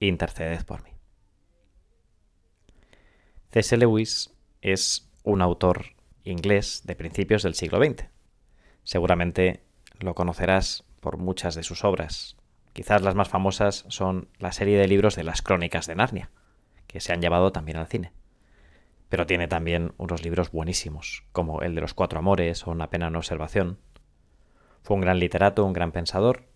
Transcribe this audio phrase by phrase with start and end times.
[0.00, 0.90] interceded por mí.
[3.50, 3.76] C.S.
[3.76, 5.86] Lewis es un autor
[6.24, 8.04] inglés de principios del siglo XX.
[8.84, 9.62] Seguramente
[9.98, 12.36] lo conocerás por muchas de sus obras.
[12.72, 16.30] Quizás las más famosas son la serie de libros de las Crónicas de Narnia,
[16.86, 18.12] que se han llevado también al cine.
[19.08, 23.08] Pero tiene también unos libros buenísimos, como el de los Cuatro Amores o Una pena
[23.08, 23.78] en observación.
[24.82, 26.48] Fue un gran literato, un gran pensador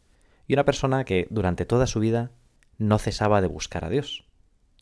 [0.47, 2.31] y una persona que durante toda su vida
[2.79, 4.25] no cesaba de buscar a Dios.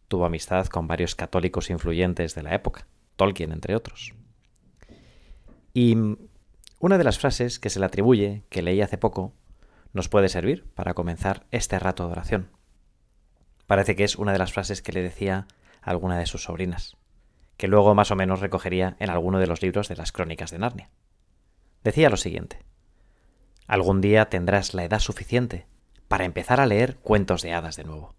[0.09, 2.87] Tuvo amistad con varios católicos influyentes de la época,
[3.17, 4.15] Tolkien entre otros.
[5.73, 5.97] Y
[6.79, 9.35] una de las frases que se le atribuye, que leí hace poco,
[9.93, 12.51] nos puede servir para comenzar este rato de oración.
[13.67, 15.47] Parece que es una de las frases que le decía
[15.83, 16.97] a alguna de sus sobrinas,
[17.57, 20.59] que luego más o menos recogería en alguno de los libros de las crónicas de
[20.59, 20.91] Narnia.
[21.85, 22.65] Decía lo siguiente,
[23.71, 25.69] Algún día tendrás la edad suficiente
[26.11, 28.17] para empezar a leer cuentos de hadas de nuevo.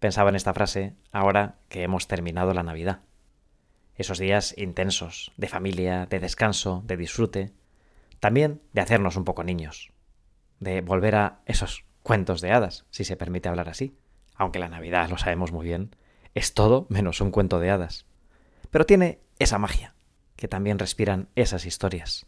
[0.00, 3.00] Pensaba en esta frase ahora que hemos terminado la Navidad.
[3.94, 7.52] Esos días intensos, de familia, de descanso, de disfrute,
[8.20, 9.92] también de hacernos un poco niños,
[10.60, 13.98] de volver a esos cuentos de hadas, si se permite hablar así,
[14.34, 15.94] aunque la Navidad, lo sabemos muy bien,
[16.32, 18.06] es todo menos un cuento de hadas.
[18.70, 19.94] Pero tiene esa magia,
[20.36, 22.24] que también respiran esas historias.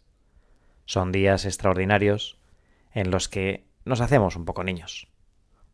[0.85, 2.38] Son días extraordinarios
[2.93, 5.07] en los que nos hacemos un poco niños,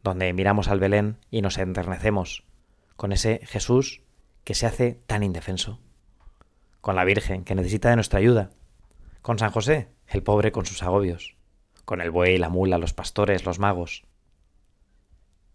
[0.03, 2.45] donde miramos al Belén y nos enternecemos
[2.95, 4.01] con ese Jesús
[4.43, 5.79] que se hace tan indefenso,
[6.81, 8.51] con la Virgen que necesita de nuestra ayuda,
[9.21, 11.35] con San José, el pobre con sus agobios,
[11.83, 14.05] con el buey, la mula, los pastores, los magos.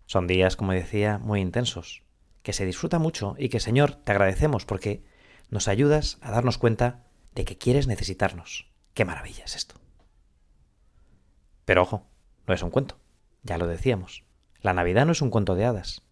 [0.07, 2.03] Son días, como decía, muy intensos,
[2.43, 5.05] que se disfruta mucho y que, Señor, te agradecemos porque
[5.51, 7.05] nos ayudas a darnos cuenta
[7.35, 8.69] de que quieres necesitarnos.
[8.95, 9.80] Qué maravilla es esto.
[11.71, 12.03] Pero ojo,
[12.49, 12.99] no es un cuento,
[13.45, 14.25] ya lo decíamos.
[14.61, 16.03] La Navidad no es un cuento de hadas.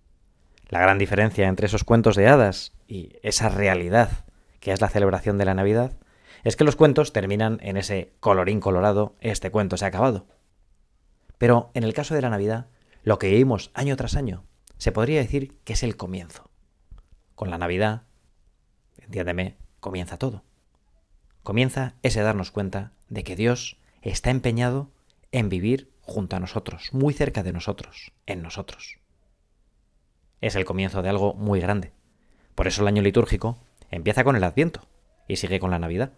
[0.69, 4.25] La gran diferencia entre esos cuentos de hadas y esa realidad
[4.61, 5.99] que es la celebración de la Navidad
[6.45, 10.29] es que los cuentos terminan en ese colorín colorado, este cuento se ha acabado.
[11.39, 12.69] Pero en el caso de la Navidad,
[13.03, 14.45] lo que vivimos año tras año,
[14.77, 16.49] se podría decir que es el comienzo.
[17.35, 18.03] Con la Navidad,
[18.97, 20.45] entiéndeme, comienza todo.
[21.43, 24.93] Comienza ese darnos cuenta de que Dios está empeñado
[25.33, 28.99] en vivir junto a nosotros, muy cerca de nosotros, en nosotros.
[30.41, 31.93] Es el comienzo de algo muy grande.
[32.55, 33.59] Por eso el año litúrgico
[33.91, 34.89] empieza con el Adviento
[35.27, 36.13] y sigue con la Navidad.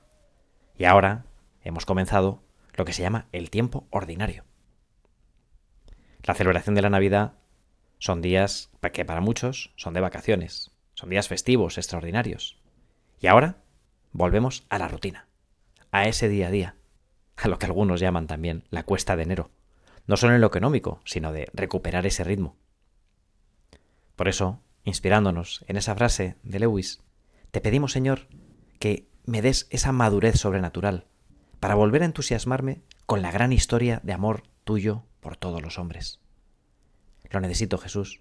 [0.77, 1.27] Y ahora
[1.63, 2.43] hemos comenzado
[2.75, 4.45] lo que se llama el tiempo ordinario.
[6.23, 7.35] La celebración de la Navidad
[7.99, 12.61] son días que para muchos son de vacaciones, son días festivos, extraordinarios.
[13.21, 13.63] Y ahora
[14.13, 15.27] volvemos a la rutina,
[15.91, 16.77] a ese día a día,
[17.43, 19.51] a lo que algunos llaman también la cuesta de enero,
[20.07, 22.57] no solo en lo económico, sino de recuperar ese ritmo.
[24.17, 27.01] Por eso, inspirándonos en esa frase de Lewis,
[27.51, 28.29] te pedimos, Señor,
[28.79, 31.07] que me des esa madurez sobrenatural
[31.59, 36.21] para volver a entusiasmarme con la gran historia de amor tuyo por todos los hombres.
[37.31, 38.21] Lo necesito, Jesús.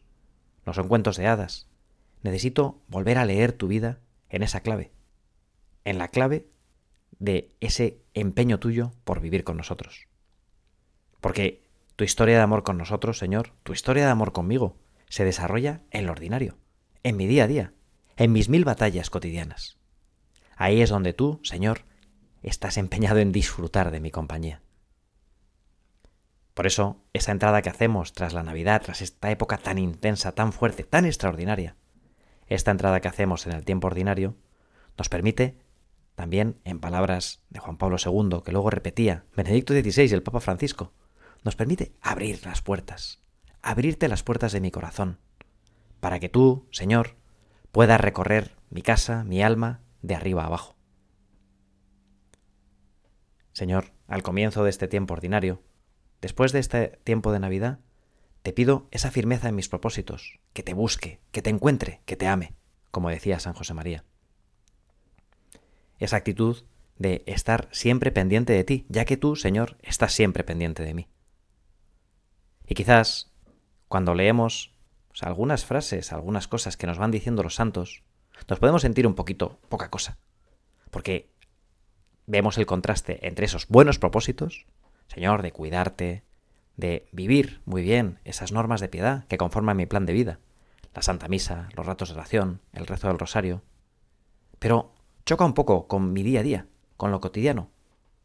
[0.65, 1.67] No son cuentos de hadas.
[2.21, 4.91] Necesito volver a leer tu vida en esa clave.
[5.85, 6.47] En la clave
[7.17, 10.07] de ese empeño tuyo por vivir con nosotros.
[11.21, 11.63] Porque
[11.95, 14.77] tu historia de amor con nosotros, Señor, tu historia de amor conmigo,
[15.09, 16.57] se desarrolla en lo ordinario,
[17.03, 17.73] en mi día a día,
[18.15, 19.77] en mis mil batallas cotidianas.
[20.55, 21.85] Ahí es donde tú, Señor,
[22.43, 24.61] estás empeñado en disfrutar de mi compañía.
[26.53, 30.51] Por eso, esa entrada que hacemos tras la Navidad, tras esta época tan intensa, tan
[30.51, 31.75] fuerte, tan extraordinaria,
[32.47, 34.35] esta entrada que hacemos en el tiempo ordinario,
[34.97, 35.57] nos permite
[36.19, 40.91] también en palabras de Juan Pablo II, que luego repetía Benedicto XVI el Papa Francisco,
[41.45, 43.21] nos permite abrir las puertas,
[43.61, 45.17] abrirte las puertas de mi corazón,
[46.01, 47.15] para que tú, Señor,
[47.71, 50.75] puedas recorrer mi casa, mi alma, de arriba abajo.
[53.53, 55.63] Señor, al comienzo de este tiempo ordinario,
[56.19, 57.79] después de este tiempo de Navidad,
[58.43, 62.27] te pido esa firmeza en mis propósitos, que te busque, que te encuentre, que te
[62.27, 62.55] ame,
[62.91, 64.03] como decía San José María
[65.99, 66.63] esa actitud
[66.97, 71.07] de estar siempre pendiente de ti, ya que tú, Señor, estás siempre pendiente de mí.
[72.67, 73.31] Y quizás,
[73.87, 74.75] cuando leemos
[75.21, 78.03] algunas frases, algunas cosas que nos van diciendo los santos,
[78.47, 80.17] nos podemos sentir un poquito poca cosa.
[80.91, 81.31] Porque
[82.25, 84.65] vemos el contraste entre esos buenos propósitos,
[85.07, 86.23] Señor, de cuidarte,
[86.77, 90.39] de vivir muy bien esas normas de piedad que conforman mi plan de vida,
[90.93, 93.63] la Santa Misa, los ratos de oración, el rezo del rosario,
[94.59, 94.93] pero
[95.29, 96.65] choca un poco con mi día a día,
[96.97, 97.69] con lo cotidiano,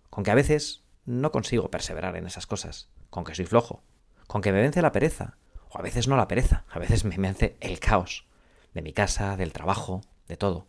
[0.09, 3.83] con que a veces no consigo perseverar en esas cosas, con que soy flojo,
[4.27, 5.37] con que me vence la pereza,
[5.69, 8.27] o a veces no la pereza, a veces me vence el caos
[8.73, 10.67] de mi casa, del trabajo, de todo,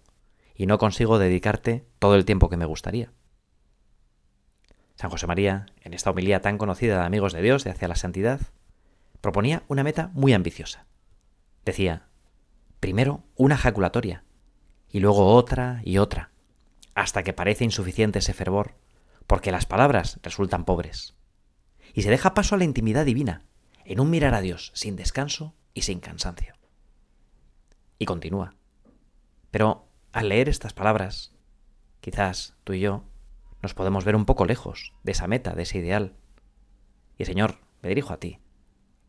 [0.55, 3.13] y no consigo dedicarte todo el tiempo que me gustaría.
[4.95, 7.95] San José María, en esta homilía tan conocida de Amigos de Dios de hacia la
[7.95, 8.41] santidad,
[9.21, 10.85] proponía una meta muy ambiciosa.
[11.63, 12.09] Decía,
[12.81, 14.25] primero una jaculatoria,
[14.91, 16.31] y luego otra y otra,
[16.93, 18.75] hasta que parece insuficiente ese fervor,
[19.27, 21.15] porque las palabras resultan pobres.
[21.93, 23.43] Y se deja paso a la intimidad divina,
[23.83, 26.55] en un mirar a Dios sin descanso y sin cansancio.
[27.99, 28.55] Y continúa.
[29.51, 31.33] Pero al leer estas palabras,
[32.01, 33.03] quizás tú y yo
[33.61, 36.15] nos podemos ver un poco lejos de esa meta, de ese ideal.
[37.17, 38.39] Y Señor, me dirijo a ti.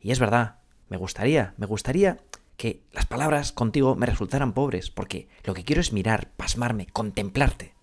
[0.01, 2.19] Y es verdad, me gustaría, me gustaría
[2.57, 7.75] que las palabras contigo me resultaran pobres, porque lo que quiero es mirar, pasmarme, contemplarte,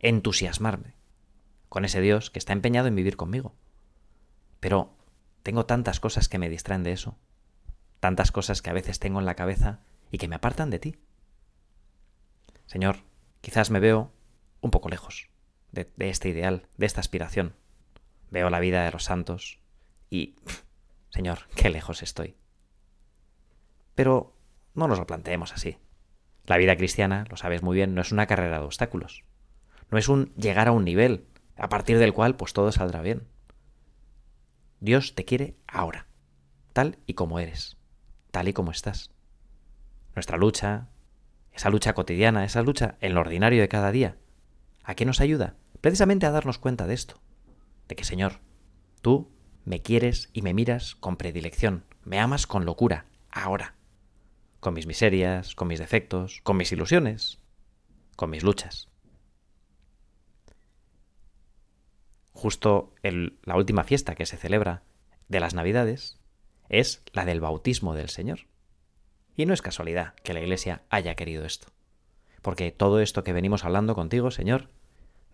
[0.00, 0.94] entusiasmarme
[1.68, 3.54] con ese Dios que está empeñado en vivir conmigo.
[4.58, 4.92] Pero
[5.42, 7.16] tengo tantas cosas que me distraen de eso,
[8.00, 9.80] tantas cosas que a veces tengo en la cabeza
[10.10, 10.96] y que me apartan de ti.
[12.66, 12.98] Señor,
[13.40, 14.12] quizás me veo
[14.60, 15.28] un poco lejos
[15.72, 17.54] de, este ideal, de esta aspiración.
[18.30, 19.60] Veo la vida de los santos
[20.10, 20.36] y,
[21.10, 22.36] Señor, qué lejos estoy.
[24.00, 24.32] Pero
[24.72, 25.76] no nos lo planteemos así.
[26.46, 29.24] La vida cristiana, lo sabes muy bien, no es una carrera de obstáculos.
[29.90, 31.26] No es un llegar a un nivel
[31.58, 33.28] a partir del cual pues todo saldrá bien.
[34.80, 36.06] Dios te quiere ahora,
[36.72, 37.76] tal y como eres,
[38.30, 39.10] tal y como estás.
[40.14, 40.88] Nuestra lucha,
[41.52, 44.16] esa lucha cotidiana, esa lucha en lo ordinario de cada día,
[44.82, 45.56] ¿A qué nos ayuda?
[45.82, 47.20] Precisamente a darnos cuenta de esto.
[47.86, 48.40] De que, Señor,
[49.02, 49.30] tú
[49.66, 53.74] me quieres y me miras con predilección, me amas con locura, ahora.
[54.60, 57.38] Con mis miserias, con mis defectos, con mis ilusiones,
[58.16, 58.88] con mis luchas.
[62.32, 64.82] Justo la última fiesta que se celebra
[65.28, 66.18] de las Navidades
[66.68, 68.46] es la del bautismo del Señor.
[69.36, 71.68] Y no es casualidad que la Iglesia haya querido esto
[72.42, 74.68] porque todo esto que venimos hablando contigo, Señor,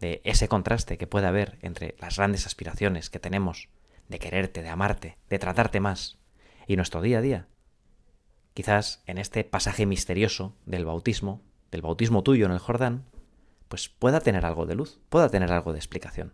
[0.01, 3.69] de ese contraste que puede haber entre las grandes aspiraciones que tenemos
[4.09, 6.19] de quererte, de amarte, de tratarte más,
[6.67, 7.49] y nuestro día a día,
[8.57, 13.05] quizás en este pasaje misterioso del bautismo, del bautismo tuyo en el Jordán,
[13.69, 16.33] pues pueda tener algo de luz, pueda tener algo de explicación.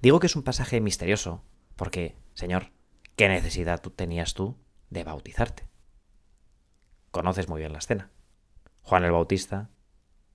[0.00, 1.44] Digo que es un pasaje misterioso
[1.76, 2.70] porque, Señor,
[3.16, 4.56] ¿qué necesidad tenías tú
[4.88, 5.68] de bautizarte?
[7.10, 8.10] Conoces muy bien la escena.
[8.80, 9.68] Juan el Bautista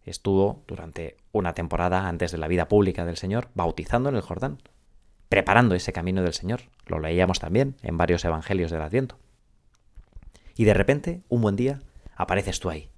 [0.03, 4.61] estuvo durante una temporada antes de la vida pública del Señor bautizando en el Jordán,
[5.29, 6.61] preparando ese camino del Señor.
[6.85, 9.17] Lo leíamos también en varios evangelios del Adviento.
[10.55, 11.81] Y de repente, un buen día,
[12.15, 12.89] apareces tú ahí.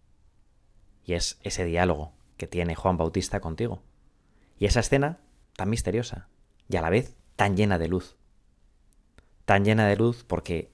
[1.05, 3.81] Y es ese diálogo que tiene Juan Bautista contigo.
[4.57, 5.19] Y esa escena
[5.55, 6.27] tan misteriosa
[6.69, 8.15] y a la vez tan llena de luz.
[9.45, 10.71] Tan llena de luz porque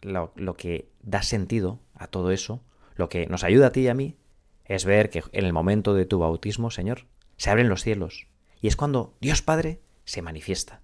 [0.00, 2.62] lo, lo que da sentido a todo eso
[2.96, 4.16] lo que nos ayuda a ti y a mí
[4.64, 7.06] es ver que en el momento de tu bautismo, Señor,
[7.36, 8.26] se abren los cielos.
[8.60, 10.82] Y es cuando Dios Padre se manifiesta.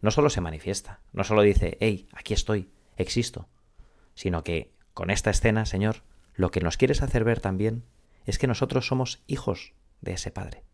[0.00, 3.48] No solo se manifiesta, no solo dice, hey, aquí estoy, existo,
[4.14, 6.02] sino que con esta escena, Señor,
[6.34, 7.84] lo que nos quieres hacer ver también
[8.26, 10.64] es que nosotros somos hijos de ese Padre.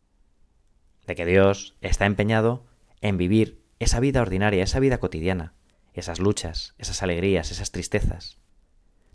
[1.07, 2.67] De que Dios está empeñado
[3.01, 5.55] en vivir esa vida ordinaria, esa vida cotidiana,
[5.95, 8.39] esas luchas, esas alegrías, esas tristezas,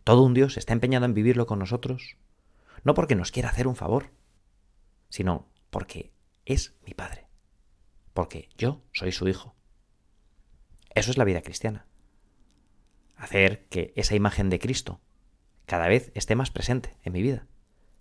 [0.03, 2.17] todo un Dios está empeñado en vivirlo con nosotros,
[2.83, 4.11] no porque nos quiera hacer un favor,
[5.09, 6.11] sino porque
[6.45, 7.27] es mi Padre,
[8.13, 9.55] porque yo soy su Hijo.
[10.93, 11.87] Eso es la vida cristiana.
[13.15, 15.01] Hacer que esa imagen de Cristo
[15.65, 17.47] cada vez esté más presente en mi vida.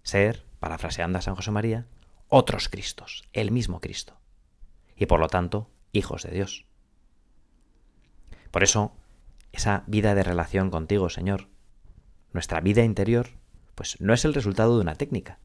[0.03, 1.87] Ser, parafraseando a San José María,
[2.29, 4.19] otros Cristos, el mismo Cristo.
[4.97, 6.67] Y por lo tanto, hijos de Dios.
[8.51, 8.97] Por eso,
[9.53, 11.49] esa vida de relación contigo, Señor,
[12.33, 13.31] nuestra vida interior,
[13.75, 15.39] pues no es el resultado de una técnica,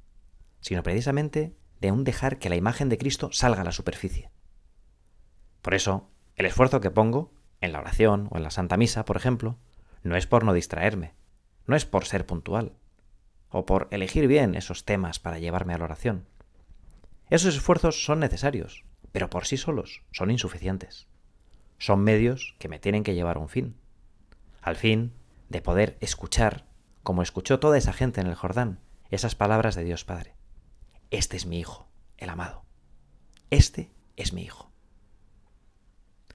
[0.62, 4.30] sino precisamente de un dejar que la imagen de Cristo salga a la superficie.
[5.62, 9.18] Por eso, el esfuerzo que pongo en la oración o en la Santa Misa, por
[9.18, 9.58] ejemplo,
[10.04, 11.14] no es por no distraerme,
[11.68, 12.74] no es por ser puntual,
[13.50, 16.26] o por elegir bien esos temas para llevarme a la oración.
[17.30, 21.08] Esos esfuerzos son necesarios, pero por sí solos son insuficientes.
[21.78, 23.76] Son medios que me tienen que llevar a un fin.
[24.62, 25.14] al fin
[25.48, 26.66] de poder escuchar,
[27.02, 30.36] como escuchó toda esa gente en el Jordán, esas palabras de Dios Padre.
[31.12, 31.88] Este es mi Hijo,
[32.18, 32.66] el amado.
[33.50, 34.72] Este es mi Hijo.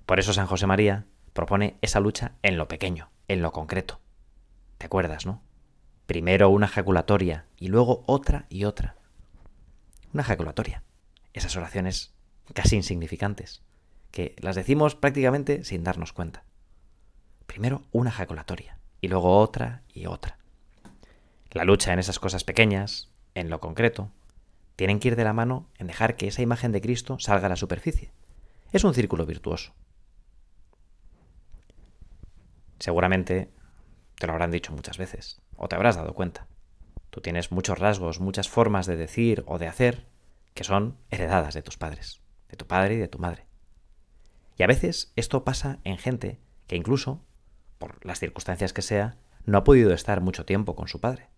[0.07, 4.01] Por eso San José María propone esa lucha en lo pequeño, en lo concreto.
[4.79, 5.43] ¿Te acuerdas, no?
[6.07, 8.97] Primero una ejaculatoria y luego otra y otra.
[10.15, 10.83] Una ejaculatoria.
[11.35, 12.15] Esas oraciones
[12.55, 13.63] casi insignificantes,
[14.11, 16.45] que las decimos prácticamente sin darnos cuenta.
[17.47, 20.39] Primero una ejaculatoria y luego otra y otra.
[21.51, 24.11] La lucha en esas cosas pequeñas, en lo concreto,
[24.77, 27.51] tienen que ir de la mano en dejar que esa imagen de Cristo salga a
[27.51, 28.13] la superficie.
[28.73, 29.73] Es un círculo virtuoso.
[32.79, 33.53] Seguramente
[34.17, 36.47] te lo habrán dicho muchas veces, o te habrás dado cuenta.
[37.11, 40.07] Tú tienes muchos rasgos, muchas formas de decir o de hacer
[40.55, 43.47] que son heredadas de tus padres, de tu padre y de tu madre.
[44.57, 47.25] Y a veces esto pasa en gente que incluso,
[47.79, 49.17] por las circunstancias que sea,
[49.47, 51.29] no ha podido estar mucho tiempo con su padre.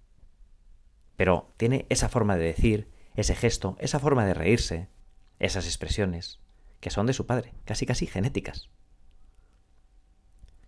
[1.16, 4.88] Pero tiene esa forma de decir, ese gesto, esa forma de reírse,
[5.38, 6.40] esas expresiones,
[6.80, 8.70] que son de su padre, casi casi genéticas.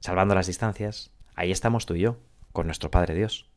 [0.00, 2.18] Salvando las distancias, ahí estamos tú y yo,
[2.52, 3.50] con nuestro Padre Dios.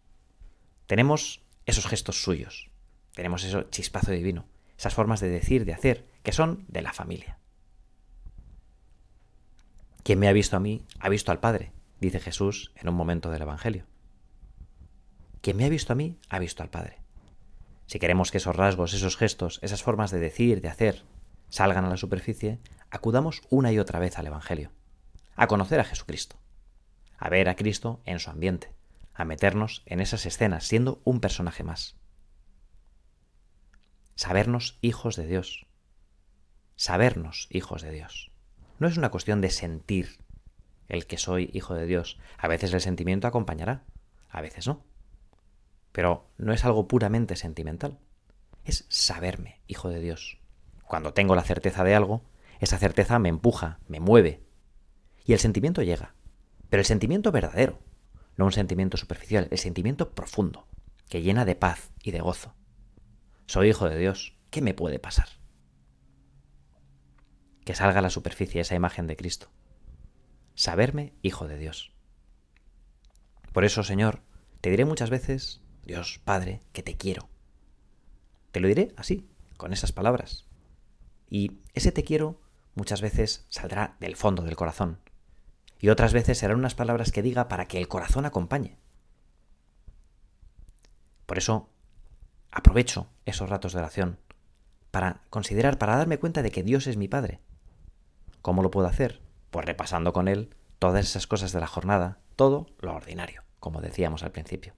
[0.87, 2.71] Tenemos esos gestos suyos,
[3.13, 4.45] tenemos ese chispazo divino,
[4.77, 7.37] esas formas de decir, de hacer, que son de la familia.
[10.03, 13.29] Quien me ha visto a mí, ha visto al Padre, dice Jesús en un momento
[13.29, 13.85] del Evangelio.
[15.41, 16.97] Quien me ha visto a mí, ha visto al Padre.
[17.85, 21.03] Si queremos que esos rasgos, esos gestos, esas formas de decir, de hacer,
[21.49, 24.71] salgan a la superficie, acudamos una y otra vez al Evangelio
[25.41, 26.35] a conocer a Jesucristo,
[27.17, 28.75] a ver a Cristo en su ambiente,
[29.15, 31.95] a meternos en esas escenas siendo un personaje más.
[34.13, 35.65] Sabernos hijos de Dios.
[36.75, 38.31] Sabernos hijos de Dios.
[38.77, 40.19] No es una cuestión de sentir
[40.87, 42.19] el que soy hijo de Dios.
[42.37, 43.83] A veces el sentimiento acompañará,
[44.29, 44.85] a veces no.
[45.91, 47.97] Pero no es algo puramente sentimental.
[48.63, 50.37] Es saberme hijo de Dios.
[50.85, 52.29] Cuando tengo la certeza de algo,
[52.59, 54.50] esa certeza me empuja, me mueve,
[55.25, 56.15] y el sentimiento llega.
[56.69, 57.79] Pero el sentimiento verdadero,
[58.37, 60.67] no un sentimiento superficial, el sentimiento profundo,
[61.09, 62.55] que llena de paz y de gozo.
[63.45, 65.27] Soy hijo de Dios, ¿qué me puede pasar?
[67.65, 69.51] Que salga a la superficie esa imagen de Cristo.
[70.55, 71.93] Saberme hijo de Dios.
[73.51, 74.21] Por eso, Señor,
[74.61, 77.29] te diré muchas veces, Dios Padre, que te quiero.
[78.51, 80.47] Te lo diré así, con esas palabras.
[81.29, 82.41] Y ese te quiero
[82.75, 84.99] muchas veces saldrá del fondo del corazón,
[85.81, 88.77] y otras veces serán unas palabras que diga para que el corazón acompañe.
[91.25, 91.69] Por eso
[92.51, 94.19] aprovecho esos ratos de oración
[94.91, 97.39] para considerar, para darme cuenta de que Dios es mi Padre.
[98.41, 99.21] ¿Cómo lo puedo hacer?
[99.49, 104.23] Pues repasando con Él todas esas cosas de la jornada, todo lo ordinario, como decíamos
[104.23, 104.73] al principio.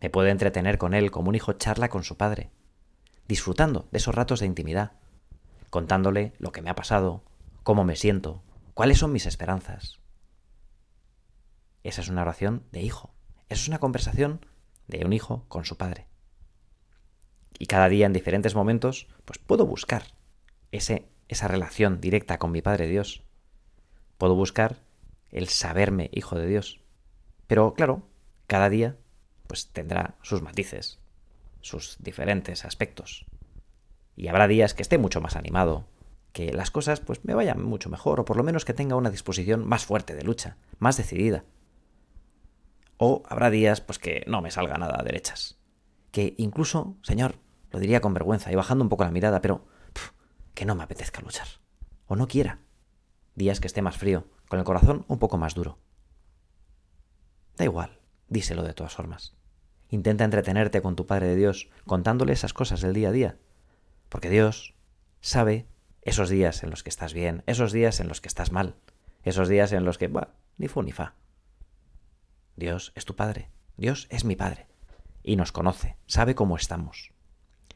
[0.00, 2.50] Me puedo entretener con Él como un hijo charla con su Padre,
[3.28, 4.92] disfrutando de esos ratos de intimidad,
[5.70, 7.24] contándole lo que me ha pasado,
[7.62, 8.42] cómo me siento,
[8.76, 10.00] ¿Cuáles son mis esperanzas?
[11.82, 13.14] Esa es una oración de hijo.
[13.48, 14.44] Esa es una conversación
[14.86, 16.08] de un hijo con su padre.
[17.58, 20.02] Y cada día en diferentes momentos, pues puedo buscar
[20.72, 23.22] ese, esa relación directa con mi Padre Dios.
[24.18, 24.76] Puedo buscar
[25.30, 26.82] el saberme hijo de Dios.
[27.46, 28.02] Pero claro,
[28.46, 28.98] cada día
[29.46, 30.98] pues tendrá sus matices,
[31.62, 33.24] sus diferentes aspectos.
[34.16, 35.86] Y habrá días que esté mucho más animado,
[36.36, 39.08] que las cosas pues me vayan mucho mejor, o por lo menos que tenga una
[39.08, 41.44] disposición más fuerte de lucha, más decidida.
[42.98, 45.58] O habrá días pues que no me salga nada a derechas.
[46.10, 47.36] Que incluso, señor,
[47.70, 49.64] lo diría con vergüenza y bajando un poco la mirada, pero
[50.52, 51.46] que no me apetezca luchar.
[52.06, 52.58] O no quiera.
[53.34, 55.78] Días que esté más frío, con el corazón un poco más duro.
[57.56, 59.34] Da igual, díselo de todas formas.
[59.88, 63.38] Intenta entretenerte con tu Padre de Dios, contándole esas cosas del día a día.
[64.10, 64.74] Porque Dios
[65.22, 65.66] sabe
[66.06, 68.76] esos días en los que estás bien, esos días en los que estás mal,
[69.24, 71.14] esos días en los que, bah, ni fu ni fa.
[72.54, 74.68] Dios es tu Padre, Dios es mi Padre,
[75.24, 77.12] y nos conoce, sabe cómo estamos.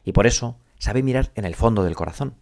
[0.05, 2.37] Y por eso sabe mirar en el fondo del corazón.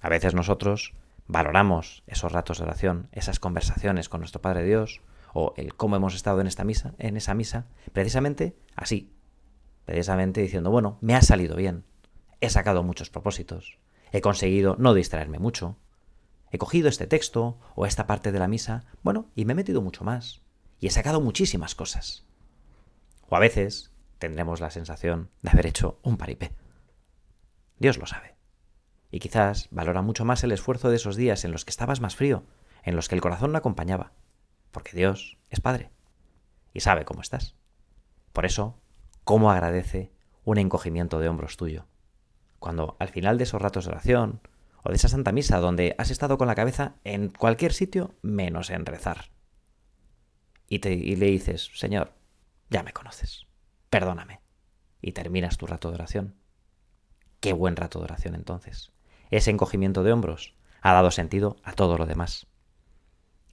[0.00, 0.94] A veces nosotros
[1.26, 5.02] valoramos esos ratos de oración, esas conversaciones con nuestro Padre Dios,
[5.34, 9.12] o el cómo hemos estado en esta misa, en esa misa, precisamente así,
[9.84, 11.84] precisamente diciendo, bueno, me ha salido bien,
[12.40, 13.78] he sacado muchos propósitos,
[14.14, 15.76] he conseguido no distraerme mucho.
[16.52, 19.82] He cogido este texto o esta parte de la misa, bueno, y me he metido
[19.82, 20.40] mucho más.
[20.78, 22.24] Y he sacado muchísimas cosas.
[23.28, 23.90] O a veces
[24.20, 26.52] tendremos la sensación de haber hecho un paripé.
[27.80, 28.36] Dios lo sabe.
[29.10, 32.14] Y quizás valora mucho más el esfuerzo de esos días en los que estabas más
[32.14, 32.44] frío,
[32.84, 34.12] en los que el corazón no acompañaba.
[34.70, 35.90] porque Dios es Padre
[36.72, 37.56] y sabe cómo estás.
[38.32, 38.78] Por eso,
[39.24, 40.12] ¿cómo agradece
[40.44, 41.86] un encogimiento de hombros tuyo?
[42.64, 44.40] Cuando al final de esos ratos de oración
[44.82, 48.70] o de esa Santa Misa donde has estado con la cabeza en cualquier sitio menos
[48.70, 49.26] en rezar.
[50.66, 52.14] Y, te, y le dices, Señor,
[52.70, 53.46] ya me conoces,
[53.90, 54.40] perdóname.
[55.02, 56.36] Y terminas tu rato de oración.
[57.40, 58.92] Qué buen rato de oración entonces.
[59.30, 62.46] Ese encogimiento de hombros ha dado sentido a todo lo demás.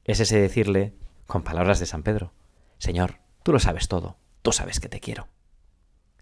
[0.05, 0.95] Es ese decirle,
[1.27, 2.31] con palabras de San Pedro,
[2.77, 5.27] Señor, tú lo sabes todo, tú sabes que te quiero.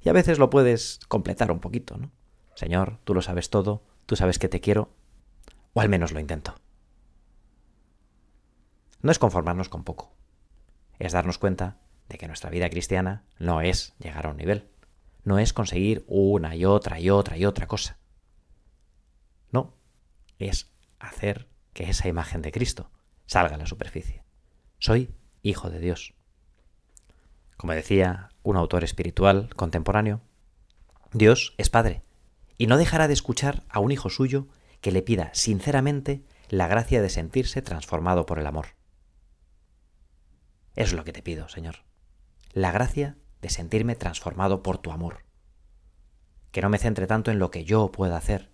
[0.01, 2.11] Y a veces lo puedes completar un poquito, ¿no?
[2.59, 4.93] Señor, tú lo sabes todo, tú sabes que te quiero,
[5.71, 6.55] o al menos lo intento.
[9.01, 10.13] No es conformarnos con poco,
[10.97, 11.77] es darnos cuenta
[12.09, 14.67] de que nuestra vida cristiana no es llegar a un nivel,
[15.23, 17.97] no es conseguir una y otra y otra y otra cosa.
[19.53, 19.77] No,
[20.37, 22.91] es hacer que esa imagen de Cristo
[23.25, 24.25] salga a la superficie.
[24.79, 26.13] Soy hijo de Dios.
[27.55, 30.19] Como decía un autor espiritual contemporáneo,
[31.13, 32.03] Dios es Padre
[32.59, 34.47] y no dejará de escuchar a un hijo suyo
[34.81, 38.75] que le pida sinceramente la gracia de sentirse transformado por el amor.
[40.75, 41.77] Es lo que te pido, Señor.
[42.51, 45.23] La gracia de sentirme transformado por tu amor.
[46.51, 48.49] Que no me centre tanto en lo que yo pueda hacer,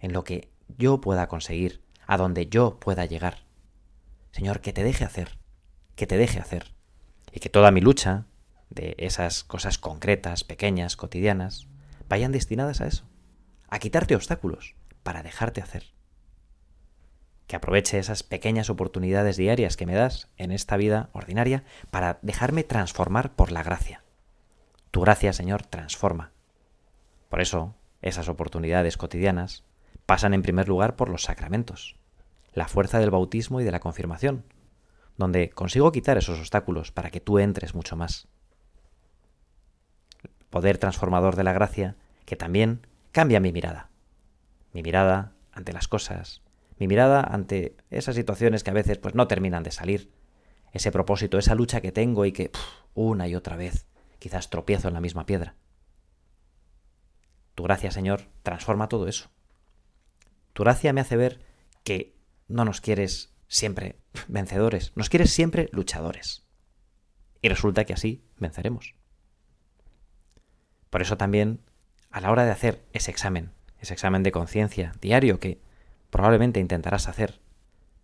[0.00, 3.44] en lo que yo pueda conseguir, a donde yo pueda llegar.
[4.32, 5.38] Señor, que te deje hacer,
[5.94, 6.72] que te deje hacer.
[7.32, 8.24] Y que toda mi lucha,
[8.70, 11.68] de esas cosas concretas, pequeñas, cotidianas,
[12.08, 13.04] vayan destinadas a eso,
[13.68, 15.92] a quitarte obstáculos, para dejarte hacer.
[17.46, 22.64] Que aproveche esas pequeñas oportunidades diarias que me das en esta vida ordinaria para dejarme
[22.64, 24.02] transformar por la gracia.
[24.90, 26.32] Tu gracia, Señor, transforma.
[27.28, 29.64] Por eso, esas oportunidades cotidianas
[30.06, 31.96] pasan en primer lugar por los sacramentos,
[32.52, 34.44] la fuerza del bautismo y de la confirmación,
[35.16, 38.28] donde consigo quitar esos obstáculos para que tú entres mucho más.
[40.54, 43.90] Poder transformador de la gracia que también cambia mi mirada.
[44.72, 46.42] Mi mirada ante las cosas,
[46.78, 50.12] mi mirada ante esas situaciones que a veces pues no terminan de salir,
[50.70, 52.52] ese propósito, esa lucha que tengo y que
[52.94, 53.88] una y otra vez
[54.20, 55.56] quizás tropiezo en la misma piedra.
[57.56, 59.30] Tu gracia, Señor, transforma todo eso.
[60.52, 61.40] Tu gracia me hace ver
[61.82, 62.14] que
[62.46, 66.44] no nos quieres siempre vencedores, nos quieres siempre luchadores.
[67.42, 68.94] Y resulta que así venceremos.
[70.94, 71.58] Por eso también,
[72.12, 75.60] a la hora de hacer ese examen, ese examen de conciencia diario que
[76.08, 77.40] probablemente intentarás hacer,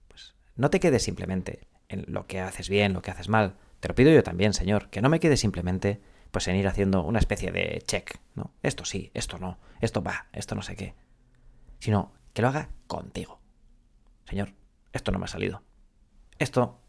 [0.09, 3.55] pues no te quedes simplemente en lo que haces bien, lo que haces mal.
[3.79, 6.00] Te lo pido yo también, Señor, que no me quede simplemente
[6.33, 8.55] pues en ir haciendo una especie de check, ¿no?
[8.61, 10.96] Esto sí, esto no, esto va, esto no sé qué.
[11.79, 13.40] Sino que lo haga contigo.
[14.24, 14.53] Señor,
[14.92, 15.62] esto no me ha salido.
[16.40, 16.81] Esto,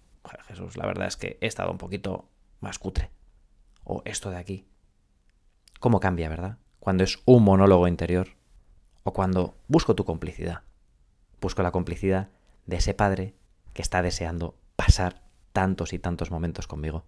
[0.47, 2.27] Jesús, la verdad es que he estado un poquito
[2.59, 3.11] más cutre.
[3.83, 4.70] O esto de aquí.
[5.81, 6.59] ¿Cómo cambia, verdad?
[6.79, 8.35] Cuando es un monólogo interior.
[9.01, 10.61] O cuando busco tu complicidad.
[11.41, 12.29] Busco la complicidad
[12.67, 13.33] de ese padre
[13.73, 17.07] que está deseando pasar tantos y tantos momentos conmigo.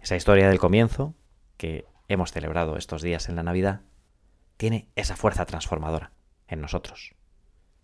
[0.00, 1.16] Esa historia del comienzo,
[1.56, 3.80] que hemos celebrado estos días en la Navidad,
[4.56, 6.12] tiene esa fuerza transformadora
[6.46, 7.16] en nosotros.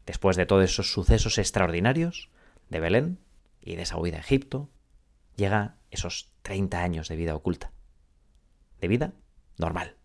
[0.07, 2.31] Después de todos esos sucesos extraordinarios
[2.69, 3.19] de Belén
[3.61, 4.71] y de esa huida a Egipto,
[5.35, 7.73] llega esos 30 años de vida oculta.
[8.81, 9.15] De vida
[9.59, 9.97] normal,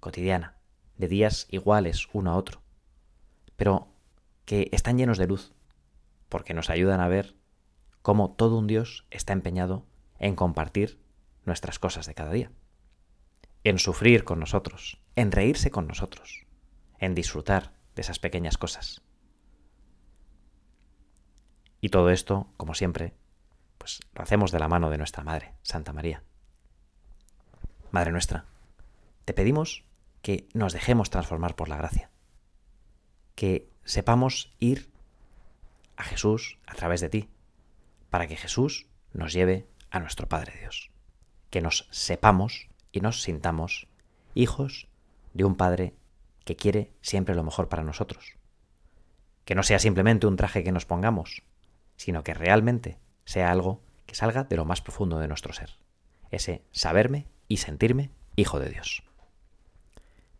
[0.00, 0.56] cotidiana,
[0.96, 2.62] de días iguales uno a otro,
[3.56, 3.88] pero
[4.44, 5.52] que están llenos de luz,
[6.28, 7.36] porque nos ayudan a ver
[8.02, 9.84] cómo todo un Dios está empeñado
[10.18, 11.00] en compartir
[11.44, 12.50] nuestras cosas de cada día,
[13.64, 16.46] en sufrir con nosotros, en reírse con nosotros,
[16.98, 19.02] en disfrutar de esas pequeñas cosas.
[21.80, 23.14] Y todo esto, como siempre,
[23.78, 26.22] pues lo hacemos de la mano de nuestra Madre, Santa María.
[27.90, 28.46] Madre nuestra,
[29.26, 29.84] te pedimos
[30.22, 32.10] que nos dejemos transformar por la gracia,
[33.34, 34.88] que sepamos ir
[35.96, 37.28] a Jesús a través de ti,
[38.08, 40.92] para que Jesús nos lleve a nuestro Padre Dios,
[41.50, 43.88] que nos sepamos y nos sintamos
[44.34, 44.88] hijos
[45.34, 45.96] de un Padre
[46.44, 48.36] que quiere siempre lo mejor para nosotros.
[49.44, 51.42] Que no sea simplemente un traje que nos pongamos,
[51.96, 55.78] sino que realmente sea algo que salga de lo más profundo de nuestro ser.
[56.30, 59.05] Ese saberme y sentirme hijo de Dios.